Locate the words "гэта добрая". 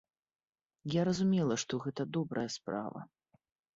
1.85-2.47